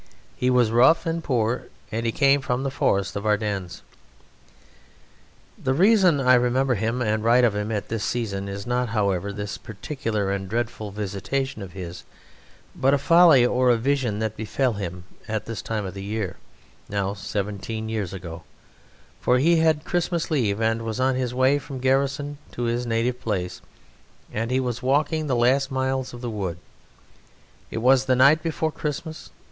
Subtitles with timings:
[0.35, 3.83] He was rough and poor, and he came from the Forest of Ardennes.
[5.63, 9.31] The reason I remember him and write of him at this season is not, however,
[9.31, 12.03] this particular and dreadful visitation of his,
[12.75, 16.37] but a folly or a vision that befell him at this time of the year,
[16.89, 18.41] now seventeen years ago;
[19.19, 23.21] for he had Christmas leave and was on his way from garrison to his native
[23.21, 23.61] place,
[24.33, 26.57] and he was walking the last miles of the wood.
[27.69, 29.29] It was the night before Christmas.